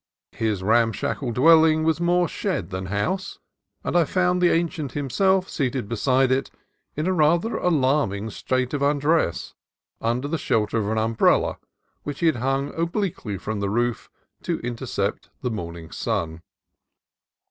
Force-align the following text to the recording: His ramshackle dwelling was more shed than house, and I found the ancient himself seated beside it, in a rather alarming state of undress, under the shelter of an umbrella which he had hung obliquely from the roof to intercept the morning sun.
His 0.31 0.63
ramshackle 0.63 1.33
dwelling 1.33 1.83
was 1.83 2.01
more 2.01 2.27
shed 2.27 2.71
than 2.71 2.87
house, 2.87 3.37
and 3.83 3.95
I 3.95 4.03
found 4.05 4.41
the 4.41 4.49
ancient 4.49 4.93
himself 4.93 5.47
seated 5.47 5.87
beside 5.87 6.31
it, 6.31 6.49
in 6.95 7.05
a 7.05 7.13
rather 7.13 7.55
alarming 7.57 8.31
state 8.31 8.73
of 8.73 8.81
undress, 8.81 9.53
under 10.01 10.27
the 10.27 10.39
shelter 10.39 10.79
of 10.79 10.89
an 10.89 10.97
umbrella 10.97 11.59
which 12.01 12.21
he 12.21 12.25
had 12.25 12.37
hung 12.37 12.73
obliquely 12.73 13.37
from 13.37 13.59
the 13.59 13.69
roof 13.69 14.09
to 14.41 14.57
intercept 14.61 15.29
the 15.43 15.51
morning 15.51 15.91
sun. 15.91 16.41